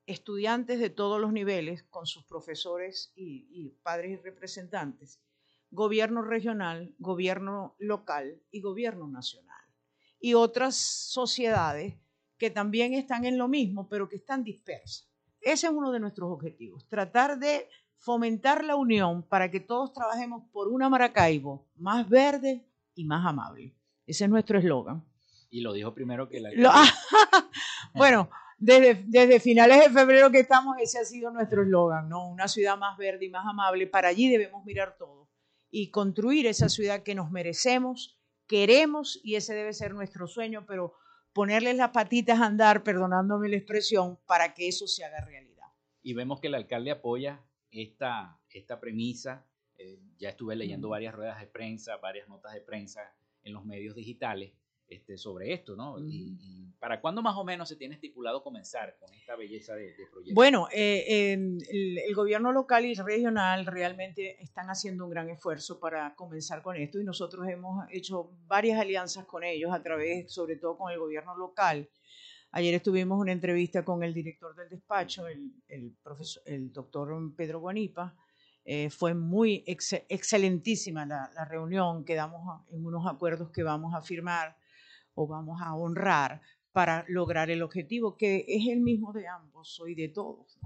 [0.06, 5.20] estudiantes de todos los niveles, con sus profesores y, y padres y representantes,
[5.76, 9.62] gobierno regional, gobierno local y gobierno nacional.
[10.18, 11.94] Y otras sociedades
[12.38, 15.08] que también están en lo mismo, pero que están dispersas.
[15.40, 20.44] Ese es uno de nuestros objetivos, tratar de fomentar la unión para que todos trabajemos
[20.50, 23.74] por una Maracaibo más verde y más amable.
[24.06, 25.04] Ese es nuestro eslogan.
[25.50, 26.50] Y lo dijo primero que la...
[27.94, 32.28] bueno, desde, desde, finales de febrero que estamos, ese ha sido nuestro eslogan, ¿no?
[32.28, 33.86] Una ciudad más verde y más amable.
[33.86, 35.25] Para allí debemos mirar todo
[35.70, 40.94] y construir esa ciudad que nos merecemos, queremos y ese debe ser nuestro sueño, pero
[41.32, 45.66] ponerles las patitas a andar, perdonándome la expresión, para que eso se haga realidad.
[46.02, 49.46] Y vemos que el alcalde apoya esta, esta premisa.
[49.78, 53.94] Eh, ya estuve leyendo varias ruedas de prensa, varias notas de prensa en los medios
[53.94, 54.52] digitales
[54.88, 55.98] este, sobre esto, ¿no?
[55.98, 56.36] y,
[56.78, 60.34] para cuándo más o menos se tiene estipulado comenzar con esta belleza de, proyecto?
[60.34, 61.32] Bueno, eh,
[61.68, 67.00] el, gobierno local y regional realmente están haciendo un gran esfuerzo para comenzar con esto
[67.00, 71.36] y nosotros hemos hecho varias alianzas con ellos a través, sobre todo con el gobierno
[71.36, 71.88] local.
[72.52, 78.14] Ayer estuvimos una entrevista con el director del despacho, el, profesor, el doctor Pedro Guanipa.
[78.64, 84.56] Eh, fue muy excelentísima la, la reunión, quedamos en unos acuerdos que vamos a firmar
[85.16, 86.40] o vamos a honrar
[86.72, 90.58] para lograr el objetivo, que es el mismo de ambos, soy de todos,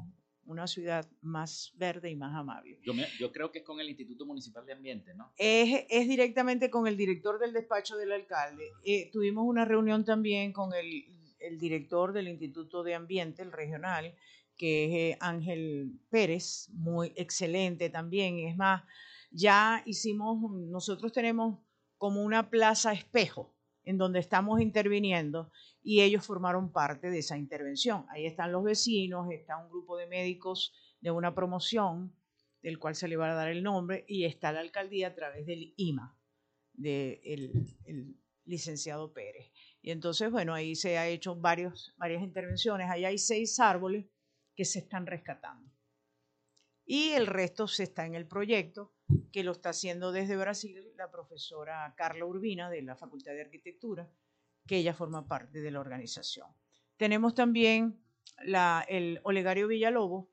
[0.45, 2.81] una ciudad más verde y más amable.
[2.83, 5.33] Yo, creo que es con el Instituto Municipal de Ambiente, ¿no?
[5.37, 8.73] Es, es directamente con el director del despacho del alcalde.
[8.85, 11.05] Eh, tuvimos una reunión también con el,
[11.39, 14.17] el, director del Instituto de Ambiente, el regional,
[14.57, 18.41] que es eh, Ángel Pérez, muy excelente también.
[18.41, 18.83] Es más,
[19.31, 21.61] ya hicimos, nosotros tenemos
[21.99, 23.55] como una plaza espejo
[23.91, 25.51] en donde estamos interviniendo
[25.83, 28.07] y ellos formaron parte de esa intervención.
[28.11, 32.15] Ahí están los vecinos, está un grupo de médicos de una promoción,
[32.63, 35.45] del cual se le va a dar el nombre, y está la alcaldía a través
[35.45, 36.17] del IMA,
[36.73, 37.21] del
[37.85, 39.51] el licenciado Pérez.
[39.83, 42.89] Y entonces, bueno, ahí se ha hecho varios, varias intervenciones.
[42.91, 44.07] Ahí hay seis árboles
[44.55, 45.69] que se están rescatando.
[46.85, 48.93] Y el resto se está en el proyecto
[49.33, 54.11] que lo está haciendo desde Brasil la profesora Carla Urbina de la Facultad de Arquitectura,
[54.67, 56.49] que ella forma parte de la organización.
[56.97, 58.03] Tenemos también
[58.45, 60.29] la, el Olegario Villalobos,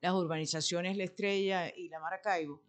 [0.00, 2.62] las urbanizaciones La Estrella y La Maracaibo.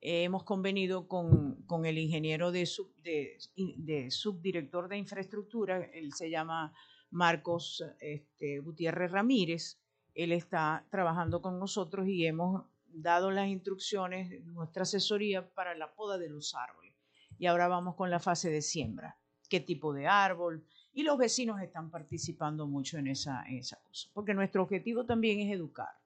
[0.00, 6.30] hemos convenido con, con, el ingeniero de, sub, de, de, subdirector de infraestructura, él se
[6.30, 6.72] llama
[7.10, 9.80] Marcos este, Gutiérrez Ramírez.
[10.14, 12.64] Él está trabajando con nosotros y hemos
[13.02, 16.94] dado las instrucciones, nuestra asesoría para la poda de los árboles.
[17.38, 19.18] Y ahora vamos con la fase de siembra.
[19.48, 20.66] ¿Qué tipo de árbol?
[20.92, 24.08] Y los vecinos están participando mucho en esa, en esa cosa.
[24.14, 26.00] Porque nuestro objetivo también es educar,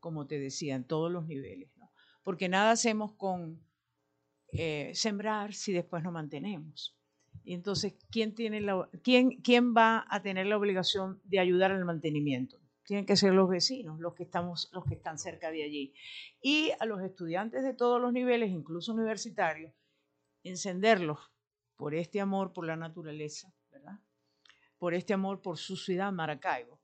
[0.00, 1.70] como te decía, en todos los niveles.
[1.76, 1.90] ¿no?
[2.22, 3.60] Porque nada hacemos con
[4.52, 6.94] eh, sembrar si después no mantenemos.
[7.42, 11.84] Y entonces, ¿quién, tiene la, quién, ¿quién va a tener la obligación de ayudar al
[11.84, 12.58] mantenimiento?
[12.84, 15.94] Tienen que ser los vecinos, los que, estamos, los que están cerca de allí.
[16.40, 19.72] Y a los estudiantes de todos los niveles, incluso universitarios,
[20.42, 21.18] encenderlos
[21.76, 23.98] por este amor por la naturaleza, ¿verdad?
[24.78, 26.80] Por este amor por su ciudad, Maracaibo.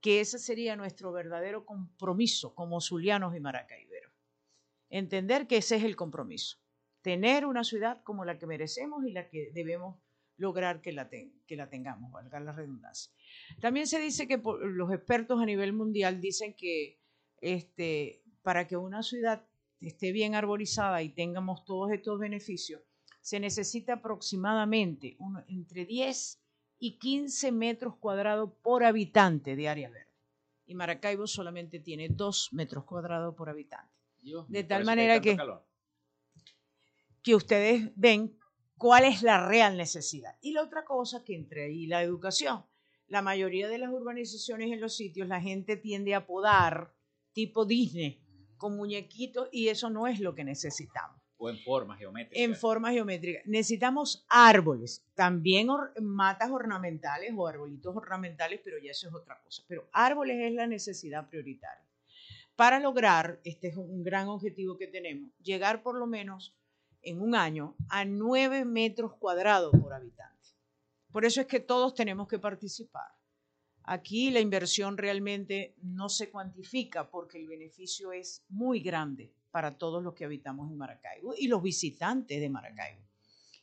[0.00, 4.12] Que ese sería nuestro verdadero compromiso como zulianos y maracaiberos.
[4.88, 6.58] Entender que ese es el compromiso.
[7.02, 9.98] Tener una ciudad como la que merecemos y la que debemos
[10.36, 13.12] lograr que la, que la tengamos, valga la redundancia.
[13.60, 17.00] También se dice que los expertos a nivel mundial dicen que
[17.40, 19.46] este, para que una ciudad
[19.80, 22.82] esté bien arborizada y tengamos todos estos beneficios,
[23.20, 25.16] se necesita aproximadamente
[25.48, 26.42] entre 10
[26.78, 30.10] y 15 metros cuadrados por habitante de área verde.
[30.66, 33.92] Y Maracaibo solamente tiene 2 metros cuadrados por habitante.
[34.48, 35.36] de tal manera que,
[37.22, 38.38] que ustedes ven
[38.76, 40.36] cuál es la real necesidad.
[40.40, 42.64] Y la otra cosa que entre ahí la educación.
[43.10, 46.94] La mayoría de las urbanizaciones en los sitios la gente tiende a podar
[47.32, 48.22] tipo Disney
[48.56, 51.20] con muñequitos y eso no es lo que necesitamos.
[51.36, 52.40] O en forma geométrica.
[52.40, 53.40] En forma geométrica.
[53.46, 55.66] Necesitamos árboles, también
[56.00, 59.64] matas ornamentales o arbolitos ornamentales, pero ya eso es otra cosa.
[59.66, 61.84] Pero árboles es la necesidad prioritaria.
[62.54, 66.54] Para lograr, este es un gran objetivo que tenemos, llegar por lo menos
[67.02, 70.39] en un año a 9 metros cuadrados por habitante.
[71.12, 73.10] Por eso es que todos tenemos que participar.
[73.84, 80.02] Aquí la inversión realmente no se cuantifica porque el beneficio es muy grande para todos
[80.02, 83.02] los que habitamos en Maracaibo y los visitantes de Maracaibo.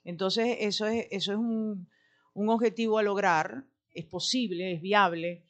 [0.04, 1.88] Entonces, eso es, eso es un,
[2.34, 5.44] objetivo a lograr, es posible, es viable,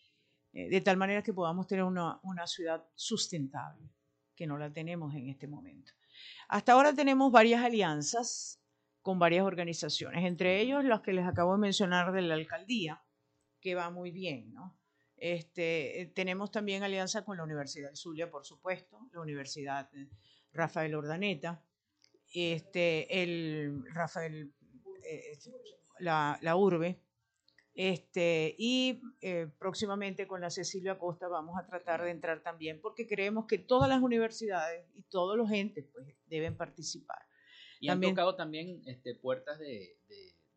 [0.54, 3.90] eh, de tal manera que podamos tener una, una ciudad sustentable,
[4.36, 5.92] que no la tenemos en este momento.
[6.50, 8.60] Hasta ahora tenemos varias alianzas
[9.08, 13.02] con varias organizaciones, entre ellos las que les acabo de mencionar de la alcaldía,
[13.62, 14.78] que va muy bien, ¿no?
[15.16, 19.90] Este, eh, tenemos también alianza con la Universidad Zulia, por supuesto, la Universidad
[20.52, 21.64] Rafael Ordaneta,
[22.34, 24.54] este, el Rafael,
[25.06, 25.38] eh,
[26.00, 27.02] la, la, Urbe,
[27.76, 33.08] este, y eh, próximamente con la Cecilia Costa vamos a tratar de entrar también porque
[33.08, 37.27] creemos que todas las universidades y todos los entes pues, deben participar.
[37.80, 39.98] Y han tocado también este, puertas de,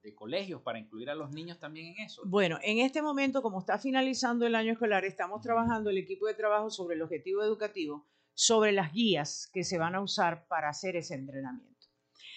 [0.02, 2.22] de, colegios para incluir a los niños también en eso.
[2.26, 6.35] Bueno, en este momento, como está finalizando el año escolar, estamos trabajando el equipo de
[6.35, 10.96] trabajo sobre el objetivo educativo, sobre las guías que se van a usar para hacer
[10.96, 11.87] ese entrenamiento.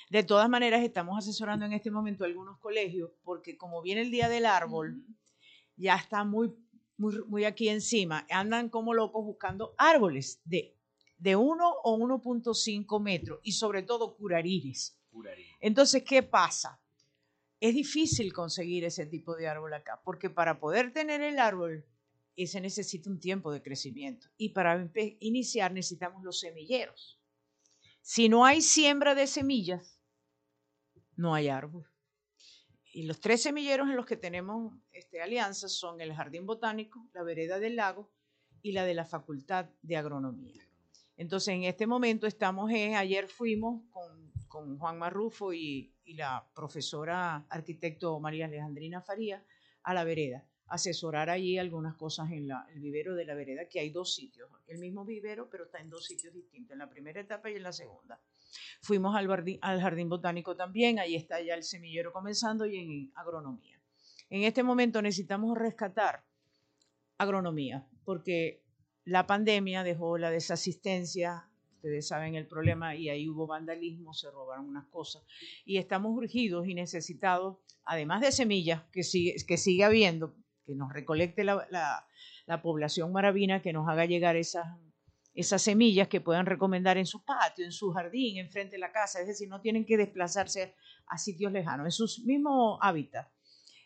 [0.09, 4.29] De todas maneras, estamos asesorando en este momento algunos colegios porque como viene el Día
[4.29, 5.03] del Árbol,
[5.75, 6.53] ya está muy,
[6.97, 8.27] muy, muy aquí encima.
[8.29, 10.77] Andan como locos buscando árboles de,
[11.23, 14.99] de 1 o 1.5 metros y sobre todo curarires.
[15.61, 16.81] Entonces, ¿qué pasa?
[17.61, 21.85] Es difícil conseguir ese tipo de árbol acá, porque para poder tener el árbol
[22.35, 27.21] se necesita un tiempo de crecimiento y para iniciar necesitamos los semilleros.
[28.01, 30.01] Si no hay siembra de semillas,
[31.15, 31.89] no hay árbol.
[32.91, 37.23] Y los tres semilleros en los que tenemos este, alianzas son el Jardín Botánico, la
[37.23, 38.11] Vereda del Lago
[38.61, 40.67] y la de la Facultad de Agronomía.
[41.17, 48.19] Entonces, en este momento estamos, ayer fuimos con, con Juan Marrufo y, la profesora arquitecto
[48.19, 49.43] María Alejandrina Faría
[49.83, 53.89] a la vereda, asesorar allí algunas cosas en el vivero de la vereda, que hay
[53.89, 57.49] dos sitios, el mismo vivero, pero está en dos sitios distintos, en la primera etapa
[57.49, 58.19] y en la segunda.
[58.81, 59.27] Fuimos al
[59.61, 63.79] al jardín botánico también, ahí está ya el semillero comenzando y en agronomía.
[64.29, 66.25] En este momento necesitamos rescatar
[67.17, 68.62] agronomía, porque
[69.05, 74.67] la pandemia dejó la desasistencia, ustedes saben el problema, y ahí hubo vandalismo, se robaron
[74.67, 75.23] unas cosas,
[75.65, 80.35] y estamos urgidos y necesitados, además de semillas que sigue, habiendo,
[80.65, 81.67] que nos recolecte la,
[82.45, 84.65] la población maravina, que nos haga llegar esas,
[85.33, 89.21] esas semillas que puedan recomendar en su patio, en su jardín, enfrente de la casa,
[89.21, 90.75] es decir, no tienen que desplazarse
[91.07, 93.29] a sitios lejanos, en sus mismos hábitats.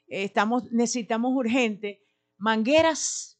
[0.07, 2.03] Estamos, necesitamos urgente
[2.37, 3.36] mangueras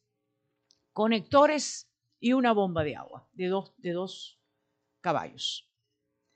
[0.98, 1.88] conectores
[2.18, 4.40] y una bomba de agua de dos, de dos
[5.00, 5.70] caballos.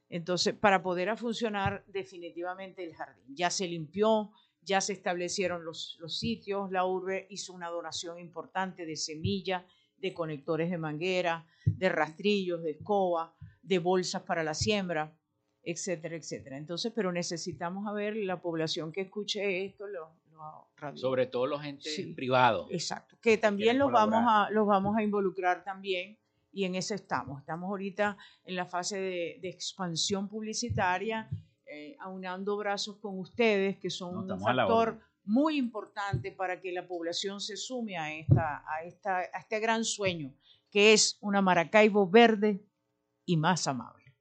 [0.08, 3.34] Entonces, para poder funcionar definitivamente el jardín.
[3.34, 8.86] Ya se limpió, ya se establecieron los, los sitios, la urbe hizo una donación importante
[8.86, 15.12] de semilla, de conectores de manguera, de rastrillos, de escoba, de bolsas para la siembra,
[15.64, 16.56] etcétera, etcétera.
[16.56, 19.88] Entonces, pero necesitamos a ver la población que escuche esto,
[20.80, 22.68] lo, sobre todo los entes privados.
[22.70, 26.18] Exacto, que también los vamos, a, los vamos a involucrar también
[26.52, 27.40] y en eso estamos.
[27.40, 31.28] Estamos ahorita en la fase de, expansión publicitaria,
[31.66, 37.40] eh, aunando brazos con ustedes, que son un factor muy importante para que la población
[37.40, 40.34] se sume a, esta, a, esta, a este gran sueño,
[40.70, 42.64] que es una Maracaibo verde
[43.24, 44.14] y más amable.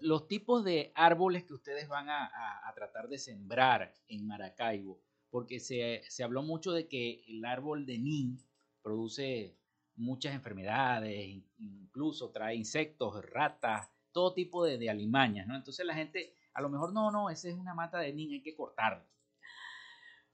[0.00, 2.30] los tipos de árboles que ustedes van a,
[2.68, 7.86] a, tratar de sembrar en Maracaibo, porque se, se, habló mucho de que el árbol
[7.86, 8.38] de nin
[8.82, 9.56] produce
[9.96, 15.56] muchas enfermedades, incluso trae insectos, ratas, todo tipo de, de, alimañas, ¿no?
[15.56, 18.42] Entonces la gente, a lo mejor no, no, esa es una mata de nin, hay
[18.42, 19.06] que cortarla.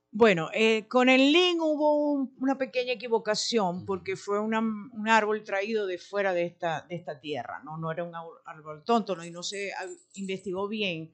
[0.09, 5.97] Bueno, eh, con el nin hubo una pequeña equivocación porque fue un árbol traído de
[5.97, 7.77] fuera de esta, de esta tierra, ¿no?
[7.77, 9.25] No era un árbol tonto, ¿no?
[9.25, 9.71] Y no se
[10.13, 11.11] investigó bien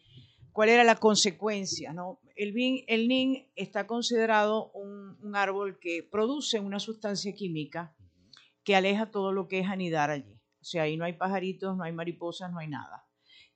[0.54, 1.92] cuál era la consecuencia.
[1.92, 2.20] ¿no?
[2.36, 2.54] El,
[2.88, 7.96] el NIN está considerado un, árbol que produce una sustancia química
[8.64, 10.40] que aleja todo lo que es anidar allí.
[10.62, 13.08] O sea, ahí no hay pajaritos, no hay mariposas, no hay nada.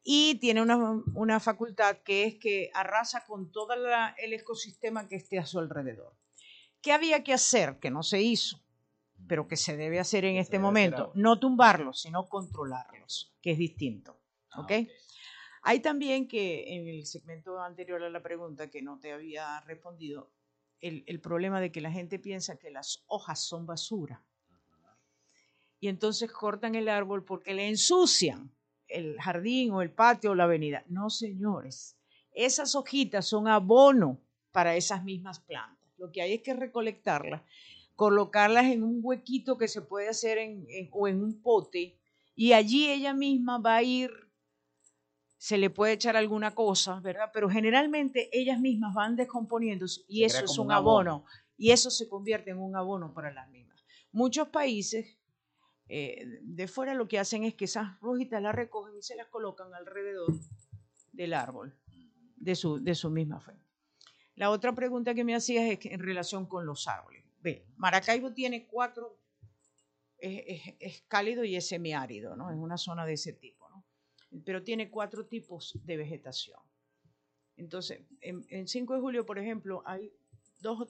[0.04, 3.74] Y tiene una, facultad que es que arrasa con todo
[4.18, 6.16] el ecosistema que esté a su alrededor.
[6.82, 7.78] ¿Qué había que hacer?
[7.80, 8.60] Que no se hizo,
[9.28, 11.12] pero que se debe hacer en este momento.
[11.14, 14.20] No tumbarlos, sino controlarlos, que es distinto.
[14.52, 14.72] Ah, ¿Ok?
[15.70, 20.32] Hay también que en el segmento anterior a la pregunta que no te había respondido,
[20.80, 24.24] el, problema de que la gente piensa que las hojas son basura.
[25.82, 28.49] Y entonces cortan el árbol porque le ensucian
[28.88, 30.86] el jardín o el patio o la avenida.
[30.88, 31.97] No, señores,
[32.32, 34.22] esas hojitas son abono
[34.53, 35.91] para esas mismas plantas.
[35.97, 37.41] Lo que hay es que recolectarlas,
[37.93, 40.38] colocarlas en un huequito que se puede hacer
[40.93, 41.99] o en un pote
[42.36, 44.26] y allí ella misma va a ir
[45.38, 47.30] se le puede echar alguna cosa, ¿verdad?
[47.34, 51.26] Pero generalmente ellas mismas van descomponiéndose y eso es un abono,
[51.58, 53.84] y eso se convierte en un abono para las mismas.
[54.12, 55.18] Muchos países
[55.88, 59.28] eh, de fuera lo que hacen es que esas rojitas las recogen y se las
[59.28, 60.34] colocan alrededor
[61.12, 61.78] del árbol
[62.36, 63.54] de su, de su misma fe.
[64.36, 67.24] La otra pregunta que me hacías es en relación con los árboles.
[67.42, 69.20] Ve, Maracaibo tiene cuatro,
[70.18, 72.50] es, es cálido y es semiárido, ¿no?
[72.50, 73.66] Es una zona de ese tipo
[74.45, 76.59] pero tiene cuatro tipos de vegetación.
[77.55, 80.13] Entonces, en, 5 de julio, por ejemplo, hay
[80.59, 80.88] dos,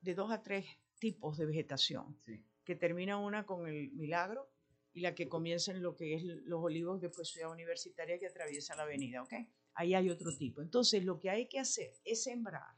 [0.00, 0.66] de dos a tres
[0.98, 2.18] tipos de vegetación,
[2.64, 4.50] que termina una con el milagro
[4.92, 8.74] y la que comienza en lo que es los olivos después Ciudad Universitaria que atraviesa
[8.76, 9.34] la avenida, ¿ok?
[9.74, 10.62] Ahí hay otro tipo.
[10.62, 12.74] Entonces, lo que hay que hacer es sembrar,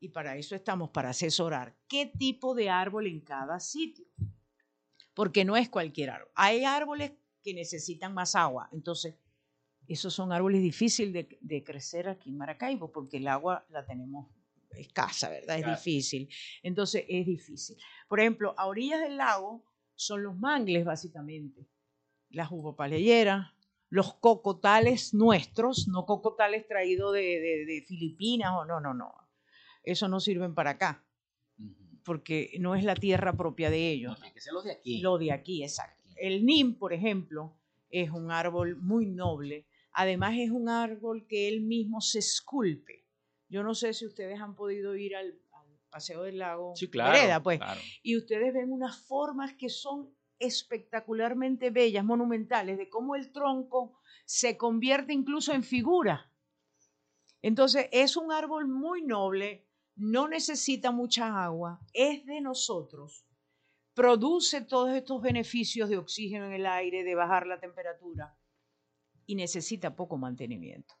[0.00, 4.06] y para eso estamos, para asesorar, qué tipo de árbol en cada sitio.
[5.14, 6.30] Porque no es cualquier árbol.
[6.34, 7.12] Hay árboles
[7.42, 8.68] que necesitan más agua.
[8.72, 9.14] Entonces,
[9.86, 14.28] esos son árboles difíciles de, crecer aquí en Maracaibo porque el agua la tenemos
[14.70, 15.58] escasa, ¿verdad?
[15.58, 16.28] Es difícil.
[16.62, 17.76] Entonces, es difícil.
[18.08, 19.64] Por ejemplo, a orillas del lago
[19.96, 21.66] son los mangles, básicamente.
[22.28, 23.52] Las uvopaleyeras,
[23.88, 29.12] los cocotales nuestros, no cocotales traídos de, Filipinas o no, no, no.
[29.82, 31.04] Eso no sirven para acá
[32.04, 34.18] porque no es la tierra propia de ellos.
[34.18, 35.00] No, que los de aquí.
[35.00, 35.99] Lo de aquí, exacto.
[36.20, 37.56] El nim, por ejemplo,
[37.88, 39.66] es un árbol muy noble.
[39.92, 43.06] Además es un árbol que él mismo se esculpe.
[43.48, 45.34] Yo no sé si ustedes han podido ir al,
[45.90, 47.58] Paseo del Lago sí, claro, pues,
[48.04, 54.56] y ustedes ven unas formas que son espectacularmente bellas, monumentales, de cómo el tronco se
[54.56, 56.30] convierte incluso en figura.
[57.42, 59.66] Entonces, es un árbol muy noble,
[59.96, 63.26] no necesita mucha agua, es de nosotros
[64.00, 68.34] produce todos estos beneficios de oxígeno en el aire, de bajar la temperatura.
[69.26, 70.94] y necesita poco mantenimiento.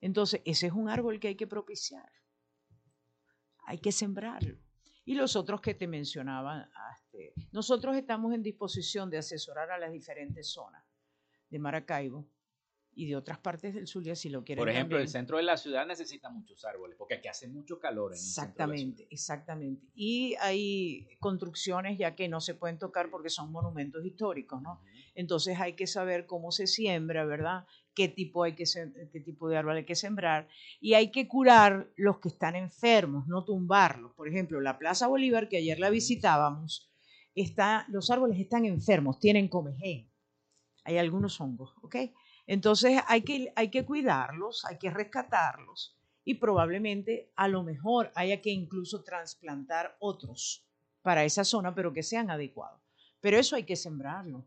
[0.00, 2.10] Entonces, ese es un árbol que hay que propiciar.
[3.66, 4.58] Hay que sembrarlo.
[5.04, 9.92] Y los otros que te mencionaban, este, nosotros estamos en disposición de asesorar a las
[9.92, 10.82] diferentes zonas
[11.50, 12.26] de Maracaibo
[12.98, 14.60] y de otras partes del Zulia si lo quieren.
[14.60, 15.02] Por ejemplo, también.
[15.06, 18.10] el centro de la ciudad necesita muchos árboles, porque aquí hace mucho calor.
[18.10, 19.12] En el Exactamente, ciudad.
[19.12, 19.86] exactamente.
[19.94, 24.82] Y hay construcciones ya que no se pueden tocar porque son monumentos históricos, ¿no?
[25.14, 27.66] Entonces hay que saber cómo se siembra, ¿verdad?
[27.94, 28.64] Qué tipo, hay que
[29.12, 30.48] qué tipo de árbol hay que sembrar.
[30.80, 34.12] Y hay que curar los que están enfermos, no tumbarlos.
[34.14, 36.90] Por ejemplo, la Plaza Bolívar, que ayer la visitábamos,
[37.36, 40.10] está, los árboles están enfermos, tienen comején.
[40.82, 41.96] Hay algunos hongos, ¿ok?
[42.48, 45.94] Entonces hay que, hay que cuidarlos, hay que rescatarlos
[46.24, 50.66] y probablemente a lo mejor haya que incluso trasplantar otros
[51.02, 52.80] para esa zona, pero que sean adecuados.
[53.20, 54.46] Pero eso hay que sembrarlo.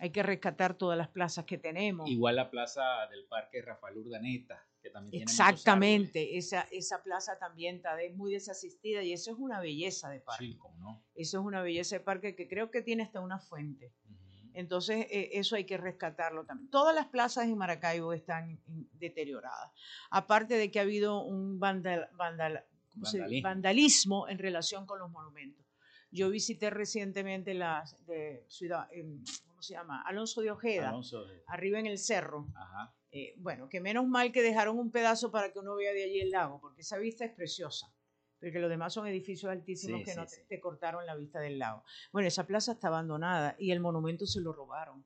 [0.00, 2.08] Hay que rescatar todas las plazas que tenemos.
[2.08, 7.76] Igual la plaza del Parque Rafael Urdaneta, que también tiene Exactamente, esa, esa plaza también
[7.76, 10.44] está muy desasistida y eso es una belleza de parque.
[10.44, 11.04] Sí, cómo no.
[11.14, 13.94] Eso es una belleza de parque que creo que tiene hasta una fuente.
[14.54, 16.70] Entonces, eh, eso hay que rescatarlo también.
[16.70, 18.60] Todas las plazas en Maracaibo están
[18.92, 19.70] deterioradas.
[20.10, 21.58] Aparte de que ha habido un.
[21.60, 23.42] Vandalismo.
[23.42, 25.64] vandalismo en relación con los monumentos.
[26.10, 28.88] Yo visité recientemente las de Ciudad,
[29.46, 30.02] ¿cómo se llama?
[30.02, 32.48] Alonso de Ojeda, Alonso, arriba en el cerro.
[32.56, 32.92] Ajá.
[33.12, 36.20] Eh, bueno, que menos mal que dejaron un pedazo para que uno vea de allí
[36.20, 37.92] el lago, porque esa vista es preciosa.
[38.40, 40.42] Porque los demás son edificios altísimos Sí, que sí, no te, sí.
[40.48, 41.84] te cortaron la vista del lago.
[42.12, 45.04] Bueno, esa plaza está abandonada y el monumento se lo robaron.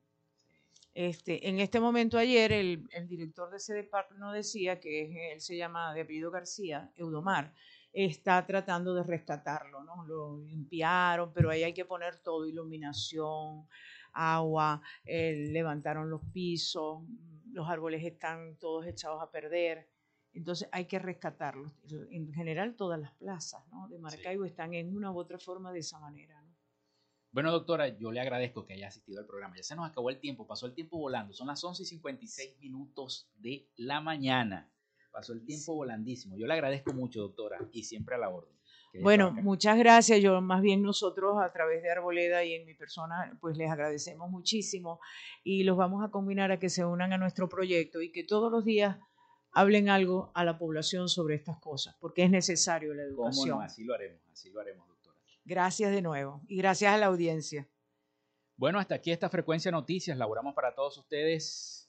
[0.93, 5.41] Este, en este momento ayer el, el director de ese Park nos decía que él
[5.41, 7.53] se llama de apellido García, Eudomar,
[7.91, 10.05] está tratando de rescatarlo, ¿no?
[10.05, 13.67] Lo limpiaron, pero ahí hay que poner todo, iluminación,
[14.13, 17.03] agua, eh, levantaron los pisos,
[17.51, 19.89] los árboles están todos echados a perder.
[20.35, 21.71] Entonces hay que rescatarlos.
[22.11, 23.87] En general todas las plazas ¿no?
[23.87, 26.39] de Maracaibo están en una u otra forma de esa manera.
[26.41, 26.55] ¿no?
[27.31, 29.55] Bueno, doctora, yo le agradezco que haya asistido al programa.
[29.55, 31.33] Ya se nos acabó el tiempo, pasó el tiempo volando.
[31.33, 34.71] Son las 11 y 56 minutos de la mañana.
[35.11, 36.37] Pasó el tiempo volandísimo.
[36.37, 38.55] Yo le agradezco mucho, doctora, y siempre a la orden.
[39.01, 40.21] Bueno, muchas gracias.
[40.21, 44.29] Yo más bien nosotros a través de Arboleda y en mi persona, pues les agradecemos
[44.29, 44.99] muchísimo
[45.43, 48.51] y los vamos a combinar a que se unan a nuestro proyecto y que todos
[48.51, 48.97] los días
[49.55, 53.49] hablen algo a la población sobre estas cosas, porque es necesario la ¿Cómo educación.
[53.57, 53.61] no?
[53.61, 55.17] Así lo haremos, así lo haremos, doctora.
[55.45, 57.67] Gracias de nuevo y gracias a la audiencia.
[58.57, 60.17] Bueno, hasta aquí esta frecuencia noticias.
[60.17, 61.81] Laboramos para todos ustedes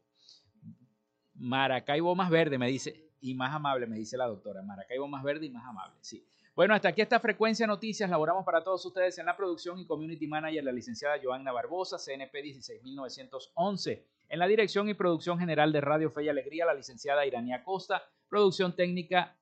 [1.34, 4.62] Maracaibo más verde, me dice, y más amable, me dice la doctora.
[4.62, 6.26] Maracaibo más verde y más amable, sí.
[6.54, 8.08] Bueno, hasta aquí esta frecuencia noticias.
[8.08, 12.42] Laboramos para todos ustedes en la producción y community manager, la licenciada Joanna Barbosa, CNP
[12.42, 14.06] 16911.
[14.30, 18.02] En la dirección y producción general de Radio Fe y Alegría, la licenciada Iranía Costa.
[18.28, 19.36] Producción técnica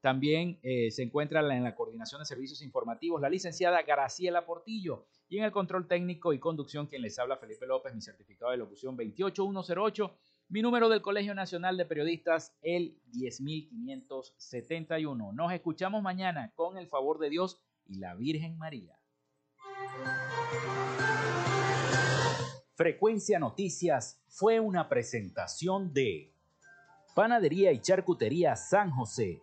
[0.00, 5.06] también eh, se encuentra en la coordinación de servicios informativos, la licenciada Graciela Portillo.
[5.30, 8.56] Y en el control técnico y conducción, quien les habla, Felipe López, mi certificado de
[8.56, 10.16] locución 28108.
[10.48, 15.32] Mi número del Colegio Nacional de Periodistas, el 10571.
[15.34, 18.98] Nos escuchamos mañana con el favor de Dios y la Virgen María.
[22.74, 26.32] Frecuencia Noticias fue una presentación de
[27.14, 29.42] Panadería y Charcutería San José.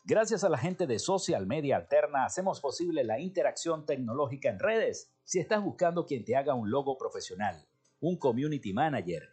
[0.03, 5.13] Gracias a la gente de Social Media Alterna hacemos posible la interacción tecnológica en redes.
[5.23, 7.63] Si estás buscando quien te haga un logo profesional,
[7.99, 9.32] un community manager,